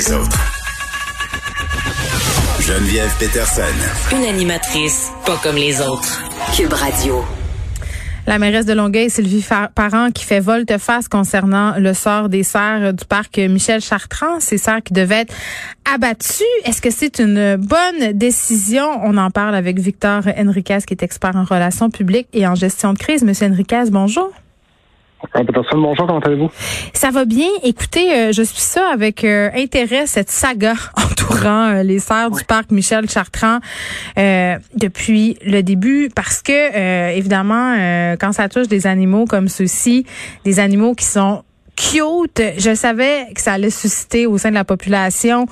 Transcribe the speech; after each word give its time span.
les 0.00 0.12
autres. 0.14 0.38
Geneviève 2.60 3.12
Peterson. 3.18 3.62
Une 4.16 4.24
animatrice 4.24 5.10
pas 5.26 5.38
comme 5.42 5.56
les 5.56 5.78
autres. 5.82 6.22
Cube 6.56 6.72
Radio. 6.72 7.22
La 8.26 8.38
mairesse 8.38 8.64
de 8.64 8.72
Longueuil, 8.72 9.10
Sylvie 9.10 9.44
Parent, 9.74 10.10
qui 10.10 10.24
fait 10.24 10.40
volte-face 10.40 11.08
concernant 11.08 11.74
le 11.76 11.92
sort 11.92 12.30
des 12.30 12.44
serres 12.44 12.94
du 12.94 13.04
parc 13.04 13.36
Michel 13.36 13.82
Chartrand, 13.82 14.40
ces 14.40 14.56
serres 14.56 14.82
qui 14.82 14.94
devaient 14.94 15.22
être 15.22 15.34
abattues. 15.92 16.44
Est-ce 16.64 16.80
que 16.80 16.90
c'est 16.90 17.18
une 17.18 17.56
bonne 17.56 18.12
décision? 18.14 18.86
On 19.02 19.18
en 19.18 19.30
parle 19.30 19.54
avec 19.54 19.78
Victor 19.80 20.22
Henriquez, 20.38 20.78
qui 20.86 20.94
est 20.94 21.02
expert 21.02 21.36
en 21.36 21.44
relations 21.44 21.90
publiques 21.90 22.28
et 22.32 22.46
en 22.46 22.54
gestion 22.54 22.94
de 22.94 22.98
crise. 22.98 23.22
Monsieur 23.22 23.48
Henriquez, 23.48 23.90
bonjour. 23.90 24.32
Bonjour, 25.32 26.06
comment 26.06 26.18
allez-vous? 26.18 26.50
Ça 26.92 27.10
va 27.10 27.24
bien. 27.24 27.46
Écoutez, 27.62 28.12
euh, 28.12 28.32
je 28.32 28.42
suis 28.42 28.60
ça 28.60 28.88
avec 28.92 29.22
euh, 29.22 29.48
intérêt, 29.54 30.06
cette 30.06 30.30
saga 30.30 30.74
entourant 30.96 31.68
euh, 31.68 31.82
les 31.84 32.00
serres 32.00 32.30
du 32.30 32.44
parc 32.44 32.72
Michel 32.72 33.08
Chartrand 33.08 33.60
depuis 34.16 35.38
le 35.44 35.62
début 35.62 36.10
parce 36.14 36.42
que, 36.42 37.12
évidemment, 37.16 37.74
quand 38.20 38.32
ça 38.32 38.48
touche 38.48 38.68
des 38.68 38.86
animaux 38.86 39.24
comme 39.24 39.48
ceux-ci, 39.48 40.04
des 40.44 40.60
animaux 40.60 40.94
qui 40.94 41.04
sont 41.04 41.42
cute. 41.76 42.42
Je 42.58 42.74
savais 42.74 43.26
que 43.34 43.40
ça 43.40 43.54
allait 43.54 43.70
susciter 43.70 44.26
au 44.26 44.38
sein 44.38 44.50
de 44.50 44.54
la 44.54 44.64
population 44.64 45.46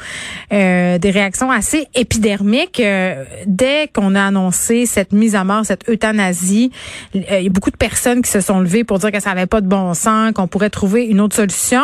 euh, 0.52 0.98
des 0.98 1.10
réactions 1.10 1.50
assez 1.50 1.86
épidermiques. 1.94 2.80
Euh, 2.80 3.24
dès 3.46 3.88
qu'on 3.92 4.14
a 4.14 4.24
annoncé 4.24 4.86
cette 4.86 5.12
mise 5.12 5.34
à 5.34 5.44
mort, 5.44 5.64
cette 5.64 5.88
euthanasie, 5.88 6.70
euh, 7.14 7.20
il 7.38 7.44
y 7.44 7.46
a 7.46 7.50
beaucoup 7.50 7.70
de 7.70 7.76
personnes 7.76 8.22
qui 8.22 8.30
se 8.30 8.40
sont 8.40 8.60
levées 8.60 8.84
pour 8.84 8.98
dire 8.98 9.12
que 9.12 9.20
ça 9.20 9.30
n'avait 9.30 9.46
pas 9.46 9.60
de 9.60 9.66
bon 9.66 9.94
sens, 9.94 10.32
qu'on 10.32 10.48
pourrait 10.48 10.70
trouver 10.70 11.06
une 11.06 11.20
autre 11.20 11.36
solution. 11.36 11.82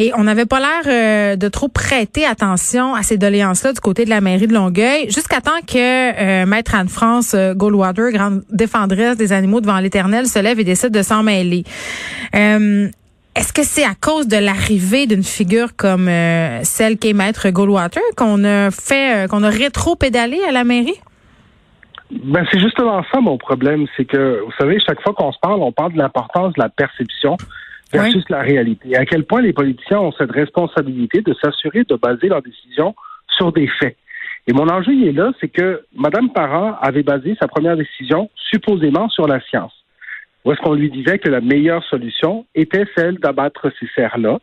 Et 0.00 0.12
on 0.16 0.24
n'avait 0.24 0.46
pas 0.46 0.60
l'air 0.60 1.36
de 1.36 1.48
trop 1.48 1.66
prêter 1.66 2.24
attention 2.24 2.94
à 2.94 3.02
ces 3.02 3.16
doléances-là 3.16 3.72
du 3.72 3.80
côté 3.80 4.04
de 4.04 4.10
la 4.10 4.20
mairie 4.20 4.46
de 4.46 4.54
Longueuil, 4.54 5.10
jusqu'à 5.10 5.40
temps 5.40 5.60
que 5.66 6.44
Maître 6.44 6.76
Anne-France 6.76 7.34
Goldwater, 7.56 8.12
grande 8.12 8.44
défendresse 8.48 9.16
des 9.16 9.32
animaux 9.32 9.60
devant 9.60 9.80
l'Éternel, 9.80 10.28
se 10.28 10.38
lève 10.38 10.60
et 10.60 10.64
décide 10.64 10.90
de 10.90 11.02
s'en 11.02 11.24
mêler. 11.24 11.64
Est-ce 13.38 13.52
que 13.52 13.62
c'est 13.62 13.84
à 13.84 13.94
cause 13.94 14.26
de 14.26 14.36
l'arrivée 14.36 15.06
d'une 15.06 15.22
figure 15.22 15.76
comme 15.76 16.08
euh, 16.08 16.58
celle 16.64 16.98
qu'est 16.98 17.12
Maître 17.12 17.48
Goldwater 17.50 18.02
qu'on 18.16 18.42
a 18.42 18.72
fait, 18.72 19.14
euh, 19.14 19.28
qu'on 19.28 19.44
a 19.44 19.48
rétro-pédalé 19.48 20.40
à 20.42 20.50
la 20.50 20.64
mairie? 20.64 20.98
Ben, 22.10 22.44
c'est 22.50 22.58
justement 22.58 23.04
ça 23.12 23.20
mon 23.20 23.38
problème, 23.38 23.86
c'est 23.96 24.06
que, 24.06 24.40
vous 24.44 24.50
savez, 24.58 24.80
chaque 24.84 25.00
fois 25.02 25.14
qu'on 25.14 25.30
se 25.30 25.38
parle, 25.40 25.62
on 25.62 25.70
parle 25.70 25.92
de 25.92 25.98
l'importance 25.98 26.52
de 26.54 26.60
la 26.60 26.68
perception 26.68 27.36
versus 27.92 28.24
la 28.28 28.40
réalité. 28.40 28.96
À 28.96 29.06
quel 29.06 29.22
point 29.22 29.40
les 29.40 29.52
politiciens 29.52 30.00
ont 30.00 30.12
cette 30.18 30.32
responsabilité 30.32 31.20
de 31.20 31.32
s'assurer 31.40 31.84
de 31.84 31.94
baser 31.94 32.26
leurs 32.26 32.42
décisions 32.42 32.96
sur 33.36 33.52
des 33.52 33.68
faits. 33.68 33.96
Et 34.48 34.52
mon 34.52 34.68
enjeu 34.68 34.94
il 34.94 35.06
est 35.06 35.12
là, 35.12 35.30
c'est 35.40 35.48
que 35.48 35.84
Mme 35.94 36.30
Parent 36.32 36.76
avait 36.82 37.04
basé 37.04 37.36
sa 37.40 37.46
première 37.46 37.76
décision 37.76 38.30
supposément 38.34 39.08
sur 39.10 39.28
la 39.28 39.40
science 39.42 39.77
où 40.48 40.52
est-ce 40.52 40.62
qu'on 40.62 40.72
lui 40.72 40.90
disait 40.90 41.18
que 41.18 41.28
la 41.28 41.42
meilleure 41.42 41.84
solution 41.84 42.46
était 42.54 42.86
celle 42.96 43.18
d'abattre 43.18 43.70
ces 43.78 43.86
serres-là 43.94 44.38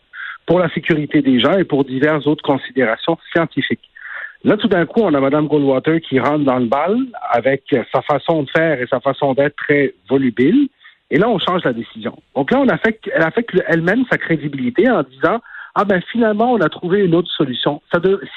pour 0.46 0.60
la 0.60 0.70
sécurité 0.70 1.24
des 1.24 1.40
gens 1.40 1.58
et 1.58 1.64
pour 1.64 1.84
diverses 1.84 2.28
autres 2.28 2.44
considérations 2.44 3.18
scientifiques. 3.34 3.90
Là, 4.44 4.56
tout 4.56 4.68
d'un 4.68 4.86
coup, 4.86 5.00
on 5.02 5.16
a 5.16 5.20
Mme 5.20 5.48
Goldwater 5.48 6.00
qui 6.02 6.20
rentre 6.20 6.46
dans 6.46 6.60
le 6.60 6.68
bal 6.68 6.96
avec 7.32 7.64
sa 7.92 8.04
façon 8.04 8.44
de 8.44 8.50
faire 8.52 8.80
et 8.80 8.86
sa 8.86 9.00
façon 9.00 9.34
d'être 9.34 9.56
très 9.56 9.96
volubile. 10.08 10.70
Et 11.10 11.18
là, 11.18 11.28
on 11.28 11.40
change 11.40 11.64
la 11.64 11.74
décision. 11.74 12.16
Donc 12.36 12.52
là, 12.52 12.60
on 12.60 12.70
a 12.70 12.78
fait, 12.78 13.00
elle 13.12 13.24
a 13.24 13.32
fait 13.32 13.48
elle-même 13.66 14.06
sa 14.08 14.20
crédibilité 14.20 14.88
en 14.88 15.02
disant 15.02 15.40
ah 15.74 15.86
ben 15.86 16.04
finalement, 16.12 16.52
on 16.52 16.62
a 16.62 16.70
trouvé 16.70 17.04
une 17.04 17.16
autre 17.16 17.32
solution. 17.32 17.82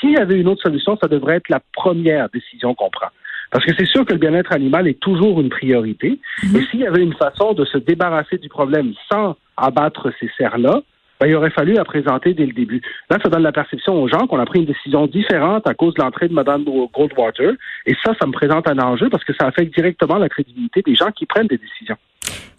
S'il 0.01 0.13
y 0.13 0.17
avait 0.17 0.41
une 0.41 0.49
autre 0.49 0.63
solution, 0.63 0.97
ça 1.03 1.07
devrait 1.07 1.37
être 1.37 1.51
la 1.51 1.61
première 1.75 2.31
décision 2.31 2.75
qu'on 2.75 2.89
prend. 2.89 3.09
Parce 3.51 3.65
que 3.65 3.73
c'est 3.77 3.87
sûr 3.87 4.05
que 4.05 4.13
le 4.13 4.19
bien-être 4.19 4.53
animal 4.53 4.89
est 4.89 5.01
toujours 5.01 5.41
une 5.41 5.49
priorité. 5.49 6.19
Mhm. 6.45 6.57
Et 6.57 6.65
s'il 6.67 6.81
y 6.81 6.87
avait 6.87 7.03
une 7.03 7.15
façon 7.15 7.53
de 7.53 7.65
se 7.65 7.79
débarrasser 7.79 8.39
du 8.39 8.49
problème 8.49 8.93
sans 9.11 9.37
abattre 9.57 10.13
ces 10.21 10.31
serres-là, 10.37 10.83
ben, 11.21 11.27
il 11.27 11.35
aurait 11.35 11.51
fallu 11.51 11.73
la 11.73 11.85
présenter 11.85 12.33
dès 12.33 12.47
le 12.47 12.53
début. 12.53 12.81
Là, 13.11 13.19
ça 13.23 13.29
donne 13.29 13.43
la 13.43 13.53
perception 13.53 14.01
aux 14.01 14.09
gens 14.09 14.27
qu'on 14.27 14.39
a 14.39 14.47
pris 14.47 14.61
une 14.61 14.67
décision 14.67 15.07
différente 15.07 15.67
à 15.67 15.75
cause 15.75 15.95
de 15.95 16.03
l'entrée 16.03 16.29
de 16.29 16.35
Mme 16.35 16.65
Goldwater. 16.65 17.55
Et 17.87 17.95
ça, 18.05 18.13
ça 18.21 18.27
me 18.27 18.33
présente 18.33 18.69
un 18.69 18.79
enjeu 18.79 19.09
parce 19.11 19.25
que 19.25 19.33
ça 19.35 19.49
affecte 19.49 19.75
directement 19.75 20.19
la 20.19 20.29
crédibilité 20.29 20.83
des 20.83 20.95
gens 20.95 21.11
qui 21.11 21.27
prennent 21.27 21.49
des 21.49 21.59
décisions. 21.59 21.97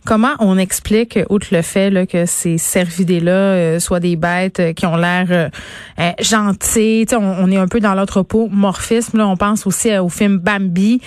Comment 0.06 0.34
on 0.40 0.58
explique, 0.58 1.20
outre 1.30 1.50
le 1.52 1.62
fait 1.62 2.10
que 2.10 2.26
ces 2.26 2.58
cervidés-là 2.58 3.32
euh, 3.32 3.80
soient 3.80 4.00
des 4.00 4.16
bêtes 4.16 4.60
euh, 4.60 4.74
qui 4.74 4.86
ont 4.86 4.96
l'air 4.96 5.28
euh, 5.30 5.50
gentilles, 6.20 7.06
on, 7.16 7.52
est 7.52 7.58
un 7.58 7.68
peu 7.68 7.80
dans 7.80 7.94
l'anthropomorphisme, 7.94 9.20
là, 9.20 9.28
on 9.28 9.36
pense 9.36 9.68
aussi 9.68 9.96
au 9.98 10.10
film 10.10 10.38
Bambi. 10.38 11.02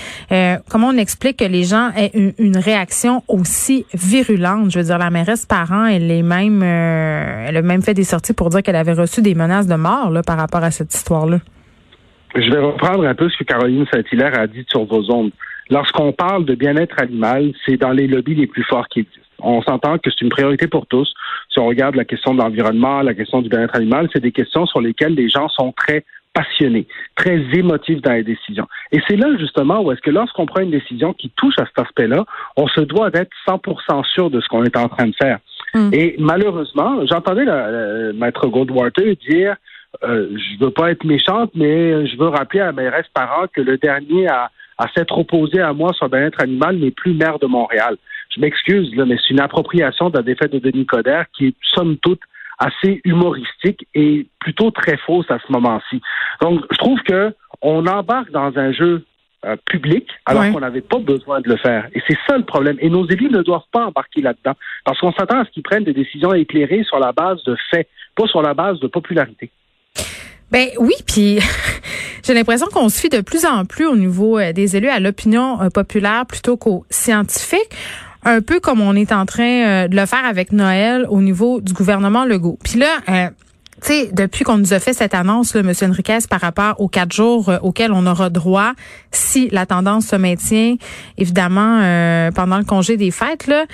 comment 0.71 0.89
on 0.89 0.97
explique 0.97 1.39
que 1.39 1.45
les 1.45 1.65
gens 1.65 1.91
aient 1.97 2.13
une, 2.39 2.57
réaction 2.57 3.25
aussi 3.27 3.87
virulente? 3.93 4.71
Je 4.71 4.79
veux 4.79 4.85
dire, 4.85 4.99
la 4.99 5.11
mairesse 5.11 5.47
parent, 5.47 5.87
elle 5.87 6.11
est 6.11 6.23
même, 6.23 6.63
elle 6.63 7.57
a 7.57 7.63
même 7.63 7.83
fait 7.83 7.95
des 7.95 8.05
sorties 8.05 8.35
pour 8.35 8.51
dire 8.51 8.63
qu'elle 8.63 8.77
avait 8.77 8.93
reçu 8.93 9.23
des 9.23 9.35
menaces 9.35 9.67
de 9.67 9.75
mort 9.75 10.13
par 10.25 10.37
rapport 10.37 10.63
à 10.63 10.71
cette 10.71 10.95
histoire-là. 10.95 11.39
Je 12.37 12.51
vais 12.51 12.61
reprendre 12.61 13.05
un 13.05 13.15
peu 13.15 13.29
ce 13.29 13.39
que 13.39 13.45
Caroline 13.45 13.87
Saint-Hilaire 13.93 14.39
a 14.39 14.47
dit 14.47 14.65
sur 14.69 14.85
vos 14.85 15.11
ondes. 15.11 15.33
Lorsqu'on 15.73 16.13
parle 16.13 16.45
de 16.45 16.55
bien-être 16.55 17.01
animal, 17.01 17.53
c'est 17.65 17.79
dans 17.79 17.93
les 17.93 18.07
lobbies 18.07 18.35
les 18.35 18.47
plus 18.47 18.63
forts 18.63 18.89
qui 18.89 19.01
existent. 19.01 19.21
On 19.39 19.63
s'entend 19.63 19.97
que 19.97 20.11
c'est 20.11 20.21
une 20.21 20.29
priorité 20.29 20.67
pour 20.67 20.87
tous. 20.87 21.11
Si 21.49 21.59
on 21.59 21.67
regarde 21.67 21.95
la 21.95 22.05
question 22.05 22.35
de 22.35 22.43
l'environnement, 22.43 23.01
la 23.01 23.15
question 23.15 23.41
du 23.41 23.49
bien-être 23.49 23.75
animal, 23.75 24.07
c'est 24.13 24.21
des 24.21 24.33
questions 24.33 24.67
sur 24.67 24.83
lesquelles 24.83 25.15
les 25.15 25.31
gens 25.31 25.49
sont 25.49 25.73
très 25.73 26.05
passionnés, 26.35 26.87
très 27.17 27.39
émotifs 27.55 28.03
dans 28.03 28.13
les 28.13 28.23
décisions. 28.23 28.69
Et 28.91 29.01
c'est 29.09 29.17
là 29.17 29.29
justement 29.39 29.81
où 29.81 29.91
est-ce 29.91 30.03
que 30.03 30.11
lorsqu'on 30.11 30.45
prend 30.45 30.61
une 30.61 30.71
décision 30.71 31.15
qui 31.15 31.31
touche 31.31 31.55
à 31.59 31.65
cet 31.65 31.87
aspect-là, 31.87 32.27
on 32.59 32.69
se 32.69 32.83
doit 32.83 33.09
d'être 33.09 33.33
100% 33.49 34.05
sûr 34.13 34.29
de 34.29 34.43
ce 34.43 34.49
qu'on 34.49 34.65
est 34.65 34.77
en 34.77 34.91
train 34.91 35.07
de 35.07 35.15
faire. 35.15 35.39
Hmm. 35.73 35.89
Et 35.95 36.17
malheureusement, 36.19 37.07
j'entendais 37.07 37.47
le, 37.47 38.13
maître 38.13 38.47
Goldwater 38.47 39.17
dire 39.27 39.57
euh, 40.05 40.29
je 40.37 40.63
veux 40.63 40.71
pas 40.71 40.91
être 40.91 41.05
méchante, 41.05 41.51
mais 41.55 42.07
je 42.07 42.17
veux 42.19 42.29
rappeler 42.29 42.61
à 42.61 42.73
mes 42.73 42.83
mairesse 42.83 43.07
parents 43.15 43.47
que 43.51 43.63
le 43.63 43.79
dernier 43.79 44.29
a 44.29 44.51
à 44.83 44.89
s'être 44.95 45.17
opposé 45.17 45.61
à 45.61 45.73
moi 45.73 45.93
sur 45.93 46.07
le 46.07 46.11
bien-être 46.11 46.41
animal 46.41 46.77
n'est 46.77 46.91
plus 46.91 47.15
maire 47.15 47.39
de 47.39 47.47
Montréal. 47.47 47.97
Je 48.35 48.41
m'excuse, 48.41 48.91
mais 48.97 49.17
c'est 49.17 49.31
une 49.31 49.41
appropriation 49.41 50.11
de 50.11 50.17
la 50.17 50.25
défaite 50.25 50.53
de 50.53 50.59
Denis 50.59 50.87
Coderre 50.87 51.27
qui 51.37 51.49
est, 51.49 51.55
somme 51.75 51.97
toute, 51.99 52.21
assez 52.59 53.01
humoristique 53.05 53.87
et 53.95 54.27
plutôt 54.41 54.71
très 54.73 54.97
fausse 54.97 55.31
à 55.31 55.39
ce 55.47 55.53
moment-ci. 55.53 56.01
Donc, 56.41 56.63
je 56.71 56.79
trouve 56.79 57.01
que 57.03 57.33
on 57.61 57.87
embarque 57.87 58.33
dans 58.33 58.59
un 58.59 58.73
jeu 58.73 59.05
euh, 59.45 59.57
public 59.67 60.09
alors 60.27 60.51
qu'on 60.53 60.61
n'avait 60.61 60.81
pas 60.81 60.99
besoin 60.99 61.41
de 61.41 61.49
le 61.49 61.57
faire. 61.57 61.89
Et 61.95 62.03
c'est 62.09 62.19
ça 62.29 62.37
le 62.37 62.45
problème. 62.45 62.77
Et 62.81 62.91
nos 62.91 63.07
élus 63.07 63.31
ne 63.31 63.43
doivent 63.43 63.69
pas 63.71 63.87
embarquer 63.87 64.21
là-dedans 64.21 64.55
parce 64.85 64.99
qu'on 64.99 65.13
s'attend 65.13 65.41
à 65.41 65.45
ce 65.45 65.51
qu'ils 65.51 65.63
prennent 65.63 65.85
des 65.85 65.93
décisions 65.93 66.33
éclairées 66.35 66.83
sur 66.85 66.99
la 66.99 67.13
base 67.13 67.43
de 67.45 67.57
faits, 67.71 67.89
pas 68.17 68.27
sur 68.27 68.43
la 68.43 68.55
base 68.55 68.81
de 68.81 68.89
popularité. 68.89 69.51
Ben 70.51 70.69
oui, 70.79 70.95
puis 71.07 71.39
j'ai 72.23 72.35
l'impression 72.35 72.67
qu'on 72.73 72.89
se 72.89 72.99
fie 72.99 73.09
de 73.09 73.21
plus 73.21 73.45
en 73.45 73.65
plus 73.65 73.87
au 73.87 73.97
niveau 73.97 74.39
euh, 74.39 74.53
des 74.53 74.77
élus 74.77 74.89
à 74.89 75.01
l'opinion 75.01 75.61
euh, 75.61 75.71
populaire 75.71 76.25
plutôt 76.27 76.57
qu'aux 76.57 76.85
scientifiques 76.91 77.71
un 78.25 78.41
peu 78.41 78.61
comme 78.61 78.81
on 78.81 78.95
est 78.95 79.13
en 79.13 79.27
train 79.27 79.67
euh, 79.85 79.89
de 79.89 79.97
le 79.97 80.07
faire 80.07 80.25
avec 80.25 80.53
Noël 80.53 81.07
au 81.09 81.21
niveau 81.21 81.61
du 81.61 81.73
gouvernement 81.73 82.25
Legault. 82.25 82.59
Puis 82.63 82.79
là, 82.79 83.33
tu 83.83 83.89
sais, 83.89 84.11
depuis 84.13 84.45
qu'on 84.45 84.59
nous 84.59 84.73
a 84.73 84.79
fait 84.79 84.93
cette 84.93 85.13
annonce, 85.13 85.55
là, 85.55 85.61
M. 85.61 85.73
Enriquez, 85.91 86.19
par 86.31 86.41
rapport 86.41 86.81
aux 86.81 86.87
quatre 86.87 87.13
jours 87.13 87.49
euh, 87.49 87.59
auxquels 87.63 87.91
on 87.93 88.07
aura 88.07 88.31
droit, 88.31 88.75
si 89.11 89.49
la 89.51 89.67
tendance 89.67 90.07
se 90.07 90.15
maintient, 90.17 90.77
évidemment, 91.19 91.81
euh, 91.83 92.31
pendant 92.31 92.59
le 92.59 92.65
congé 92.65 92.97
des 92.97 93.11
fêtes, 93.11 93.49
là, 93.49 93.65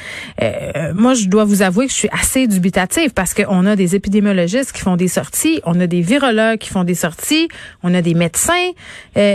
euh, 0.42 0.94
moi, 0.94 1.12
je 1.12 1.26
dois 1.26 1.44
vous 1.44 1.60
avouer 1.60 1.86
que 1.86 1.92
je 1.92 1.98
suis 1.98 2.08
assez 2.10 2.46
dubitative 2.46 3.10
parce 3.12 3.34
qu'on 3.34 3.66
a 3.66 3.76
des 3.76 3.96
épidémiologistes 3.96 4.72
qui 4.72 4.80
font 4.80 4.96
des 4.96 5.08
sorties, 5.08 5.60
on 5.66 5.78
a 5.78 5.86
des 5.86 6.00
virologues 6.00 6.58
qui 6.58 6.70
font 6.70 6.84
des 6.84 6.94
sorties, 6.94 7.48
on 7.82 7.92
a 7.94 8.00
des 8.00 8.14
médecins 8.14 8.54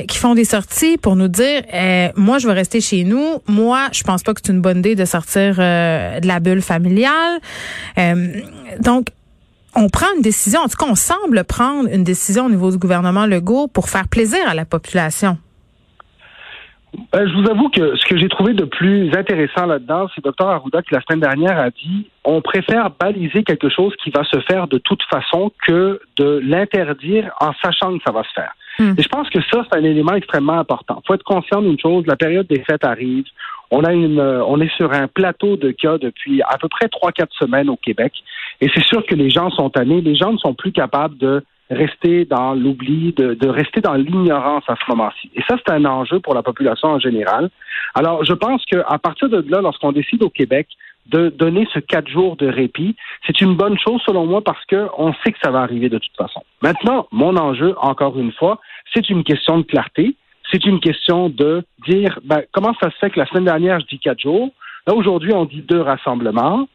qui 0.08 0.18
font 0.18 0.34
des 0.34 0.46
sorties 0.46 0.98
pour 0.98 1.16
nous 1.16 1.28
dire, 1.28 1.62
moi, 2.16 2.40
je 2.40 2.48
vais 2.48 2.54
rester 2.54 2.82
chez 2.82 3.04
nous. 3.04 3.42
Moi, 3.48 3.90
je 3.92 4.04
pense 4.04 4.24
pas 4.24 4.34
que 4.34 4.42
c'est 4.44 4.52
une 4.52 4.62
bonne 4.62 4.80
idée 4.80 4.96
de 4.96 5.06
sortir 5.06 5.58
de 5.58 6.28
la 6.28 6.40
bulle 6.40 6.62
familiale. 6.62 7.40
donc, 8.80 9.08
on 9.76 9.90
prend 9.90 10.08
une 10.16 10.22
décision, 10.22 10.62
en 10.62 10.68
tout 10.68 10.78
cas, 10.78 10.86
on 10.90 10.96
semble 10.96 11.44
prendre 11.44 11.90
une 11.92 12.04
décision 12.04 12.46
au 12.46 12.50
niveau 12.50 12.72
du 12.72 12.78
gouvernement 12.78 13.26
Legault 13.26 13.68
pour 13.68 13.90
faire 13.90 14.08
plaisir 14.08 14.40
à 14.48 14.54
la 14.54 14.66
population. 14.66 15.38
Ben, 17.12 17.28
je 17.28 17.34
vous 17.34 17.50
avoue 17.50 17.70
que 17.70 17.96
ce 17.96 18.06
que 18.06 18.18
j'ai 18.18 18.30
trouvé 18.30 18.54
de 18.54 18.66
plus 18.66 19.12
intéressant 19.16 19.66
là-dedans, 19.66 20.08
c'est 20.14 20.24
Dr 20.24 20.48
Arruda 20.48 20.84
qui 20.84 20.94
la 20.94 21.02
semaine 21.02 21.22
dernière 21.22 21.58
a 21.58 21.72
dit 21.72 22.08
on 22.24 22.42
préfère 22.42 22.92
baliser 22.92 23.44
quelque 23.44 23.70
chose 23.70 23.94
qui 24.04 24.12
va 24.12 24.24
se 24.24 24.40
faire 24.42 24.68
de 24.68 24.78
toute 24.78 25.02
façon 25.10 25.52
que 25.66 26.00
de 26.18 26.40
l'interdire 26.44 27.32
en 27.42 27.52
sachant 27.64 27.98
que 27.98 28.04
ça 28.06 28.12
va 28.12 28.24
se 28.24 28.34
faire. 28.36 28.54
Hmm. 28.78 28.94
Et 28.98 29.02
je 29.02 29.10
pense 29.10 29.30
que 29.30 29.40
ça, 29.52 29.66
c'est 29.72 29.78
un 29.78 29.84
élément 29.84 30.14
extrêmement 30.14 30.60
important. 30.60 31.02
Il 31.04 31.08
faut 31.08 31.14
être 31.16 31.24
conscient 31.24 31.62
d'une 31.62 31.80
chose, 31.80 32.06
la 32.06 32.16
période 32.16 32.48
des 32.48 32.64
fêtes 32.64 32.84
arrive. 32.84 33.26
Euh, 33.82 34.44
on 34.48 34.60
est 34.62 34.76
sur 34.76 34.92
un 34.94 35.08
plateau 35.08 35.58
de 35.58 35.72
cas 35.72 35.98
depuis 35.98 36.42
à 36.44 36.58
peu 36.58 36.68
près 36.68 36.88
trois, 36.90 37.12
quatre 37.12 37.34
semaines 37.36 37.70
au 37.70 37.76
Québec. 37.76 38.14
Et 38.62 38.70
c'est 38.74 38.84
sûr 38.84 39.06
que 39.06 39.16
les 39.16 39.30
gens 39.30 39.50
sont 39.50 39.70
tannés. 39.70 40.02
Les 40.02 40.16
gens 40.16 40.32
ne 40.32 40.38
sont 40.38 40.54
plus 40.54 40.72
capables 40.72 41.18
de 41.18 41.44
rester 41.70 42.26
dans 42.26 42.54
l'oubli, 42.54 43.14
de, 43.14 43.34
de 43.34 43.48
rester 43.48 43.82
dans 43.82 43.94
l'ignorance 43.96 44.64
à 44.68 44.76
ce 44.76 44.92
moment-ci. 44.92 45.32
Et 45.36 45.42
ça, 45.50 45.56
c'est 45.58 45.74
un 45.74 45.86
enjeu 45.86 46.20
pour 46.20 46.36
la 46.36 46.44
population 46.44 46.90
en 46.90 47.00
général. 47.00 47.50
Alors, 47.96 48.24
je 48.24 48.34
pense 48.34 48.64
qu'à 48.66 48.98
partir 49.02 49.30
de 49.30 49.44
là, 49.50 49.62
lorsqu'on 49.62 49.92
décide 49.92 50.24
au 50.24 50.30
Québec 50.30 50.68
de 51.08 51.30
donner 51.30 51.68
ce 51.74 51.80
quatre 51.80 52.08
jours 52.08 52.36
de 52.38 52.48
répit, 52.48 52.96
c'est 53.26 53.42
une 53.42 53.56
bonne 53.56 53.78
chose 53.78 54.02
selon 54.06 54.26
moi 54.26 54.42
parce 54.42 54.64
qu'on 54.66 55.14
sait 55.24 55.32
que 55.32 55.40
ça 55.44 55.52
va 55.52 55.62
arriver 55.62 55.90
de 55.90 55.98
toute 55.98 56.16
façon. 56.18 56.42
Maintenant, 56.62 57.08
mon 57.12 57.36
enjeu, 57.38 57.76
encore 57.82 58.18
une 58.20 58.32
fois, 58.32 58.60
c'est 58.94 59.10
une 59.10 59.24
question 59.24 59.58
de 59.58 59.64
clarté. 59.64 60.16
C'est 60.54 60.66
une 60.66 60.80
question 60.80 61.30
de 61.30 61.64
dire 61.88 62.20
ben, 62.24 62.44
comment 62.52 62.76
ça 62.80 62.92
se 62.92 62.98
fait 62.98 63.10
que 63.10 63.20
la 63.20 63.26
semaine 63.26 63.46
dernière, 63.46 63.80
je 63.80 63.88
dis 63.88 64.00
quatre 64.00 64.22
jours. 64.22 64.52
Là, 64.86 64.94
aujourd'hui, 64.94 65.34
on 65.34 65.46
dit 65.46 65.62
deux 65.62 65.82
rassemblements. 65.82 66.68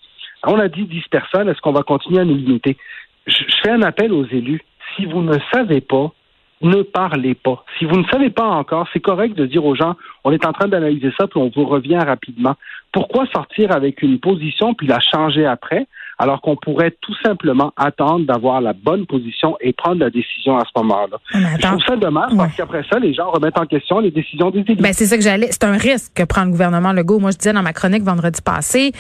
On 0.45 0.59
a 0.59 0.69
dit 0.69 0.85
dix 0.85 1.07
personnes. 1.09 1.49
Est-ce 1.49 1.61
qu'on 1.61 1.73
va 1.73 1.83
continuer 1.83 2.21
à 2.21 2.25
nous 2.25 2.35
limiter? 2.35 2.77
je 3.29 3.45
fais 3.63 3.71
un 3.71 3.83
appel 3.83 4.13
aux 4.13 4.25
élus. 4.27 4.63
Si 4.97 5.05
vous 5.05 5.23
ne 5.23 5.37
savez 5.53 5.81
pas, 5.81 6.13
ne 6.61 6.83
parlez 6.83 7.35
pas. 7.35 7.65
Si 7.79 7.85
vous 7.85 7.97
ne 7.97 8.07
savez 8.09 8.31
pas 8.31 8.47
encore, 8.47 8.89
c'est 8.93 9.01
correct 9.01 9.37
de 9.37 9.47
dire 9.47 9.65
aux 9.65 9.75
gens, 9.75 9.97
on 10.25 10.33
est 10.33 10.45
en 10.45 10.53
train 10.53 10.67
d'analyser 10.67 11.13
ça, 11.19 11.27
puis 11.29 11.39
on 11.41 11.51
vous 11.55 11.67
revient 11.67 11.99
rapidement. 11.99 12.57
Pourquoi 12.93 13.27
sortir 13.27 13.71
avec 13.73 14.03
une 14.03 14.19
position 14.19 14.75
puis 14.75 14.87
la 14.87 14.99
changer 14.99 15.47
après? 15.47 15.87
Alors 16.19 16.41
qu'on 16.41 16.57
pourrait 16.57 16.95
tout 17.01 17.15
simplement 17.25 17.73
attendre 17.77 18.27
d'avoir 18.27 18.61
la 18.61 18.73
bonne 18.73 19.07
position 19.07 19.57
et 19.61 19.73
prendre 19.73 20.01
la 20.01 20.11
décision 20.11 20.57
à 20.57 20.65
ce 20.65 20.81
moment-là. 20.81 21.19
Je 21.33 21.63
trouve 21.63 21.81
ça 21.87 21.97
dommage 21.97 22.33
parce 22.37 22.55
qu'après 22.57 22.83
ça, 22.91 22.99
les 22.99 23.15
gens 23.15 23.31
remettent 23.31 23.59
en 23.59 23.67
question 23.67 24.01
les 24.01 24.11
décisions 24.11 24.51
des 24.51 24.61
élus. 24.61 24.77
Ben, 24.77 24.93
c'est 24.93 25.07
ça 25.07 25.17
que 25.17 25.23
j'allais. 25.23 25.49
C'est 25.51 25.65
un 25.65 25.77
risque 25.77 26.13
que 26.15 26.25
prend 26.25 26.45
le 26.45 26.51
gouvernement 26.51 26.93
Legault. 26.93 27.19
Moi, 27.21 27.31
je 27.31 27.39
disais 27.39 27.53
dans 27.53 27.63
ma 27.63 27.73
chronique 27.73 28.03
vendredi 28.03 28.41
passé 28.43 28.93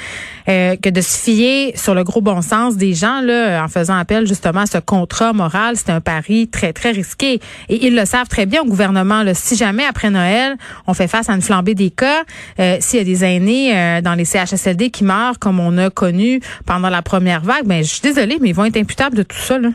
euh, 0.48 0.76
que 0.76 0.90
de 0.90 1.00
se 1.00 1.18
fier 1.22 1.76
sur 1.76 1.94
le 1.94 2.04
gros 2.04 2.20
bon 2.20 2.40
sens 2.40 2.76
des 2.76 2.94
gens 2.94 3.20
là, 3.20 3.64
en 3.64 3.68
faisant 3.68 3.96
appel 3.96 4.26
justement 4.26 4.60
à 4.60 4.66
ce 4.66 4.78
contrat 4.78 5.32
moral, 5.32 5.76
c'est 5.76 5.90
un 5.90 6.00
pari 6.00 6.48
très 6.48 6.72
très 6.72 6.92
risqué. 6.92 7.40
Et 7.68 7.86
ils 7.86 7.94
le 7.94 8.04
savent 8.04 8.28
très 8.28 8.46
bien 8.46 8.62
au 8.62 8.66
gouvernement. 8.66 9.22
Là. 9.22 9.34
Si 9.34 9.56
jamais 9.56 9.84
après 9.84 10.10
Noël, 10.10 10.56
on 10.86 10.94
fait 10.94 11.08
face 11.08 11.28
à 11.28 11.34
une 11.34 11.42
flambée 11.42 11.74
des 11.74 11.90
cas, 11.90 12.22
euh, 12.60 12.76
s'il 12.80 12.98
y 12.98 13.02
a 13.02 13.04
des 13.04 13.24
aînés 13.24 13.76
euh, 13.76 14.00
dans 14.00 14.14
les 14.14 14.24
CHSLD 14.24 14.90
qui 14.90 15.04
meurent, 15.04 15.38
comme 15.38 15.60
on 15.60 15.76
a 15.78 15.90
connu 15.90 16.40
pendant 16.66 16.90
la 16.90 17.02
première 17.08 17.40
vague, 17.40 17.66
ben, 17.66 17.82
je 17.82 17.88
suis 17.88 18.02
désolée, 18.02 18.36
mais 18.40 18.50
ils 18.50 18.54
vont 18.54 18.66
être 18.66 18.76
imputables 18.76 19.16
de 19.16 19.22
tout 19.22 19.36
ça, 19.36 19.58
là. 19.58 19.70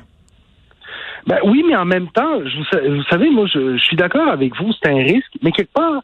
Ben 1.26 1.38
oui, 1.46 1.64
mais 1.68 1.76
en 1.76 1.86
même 1.86 2.10
temps, 2.10 2.40
vous, 2.40 3.04
savez, 3.10 3.30
moi, 3.30 3.48
je, 3.52 3.78
suis 3.78 3.96
d'accord 3.96 4.28
avec 4.28 4.56
vous, 4.58 4.72
c'est 4.74 4.90
un 4.90 4.98
risque, 4.98 5.32
mais 5.42 5.52
quelque 5.52 5.72
part, 5.74 6.02